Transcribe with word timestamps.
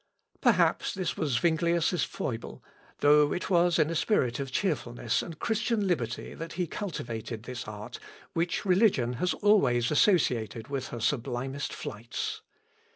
Perhaps 0.41 0.95
this 0.95 1.15
was 1.15 1.39
Zuinglius' 1.41 2.03
foible, 2.03 2.63
though 3.01 3.31
it 3.33 3.51
was 3.51 3.77
in 3.77 3.91
a 3.91 3.95
spirit 3.95 4.39
of 4.39 4.51
cheerfulness 4.51 5.21
and 5.21 5.37
Christian 5.37 5.85
liberty 5.85 6.33
that 6.33 6.53
he 6.53 6.65
cultivated 6.65 7.43
this 7.43 7.67
art, 7.67 7.99
which 8.33 8.65
religion 8.65 9.13
has 9.21 9.35
always 9.35 9.91
associated 9.91 10.69
with 10.69 10.87
her 10.87 10.99
sublimest 10.99 11.71
flights. 11.71 12.41